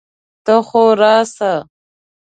ته 0.45 0.55
خو 0.67 0.83
راسه! 0.99 1.53